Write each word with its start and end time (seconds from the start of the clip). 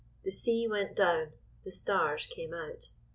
The 0.23 0.31
sea 0.31 0.67
went 0.67 0.95
down. 0.95 1.33
The 1.63 1.69
stars 1.69 2.25
came 2.25 2.55
out. 2.55 2.89